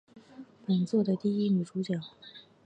[0.65, 1.99] 本作的第一女主角。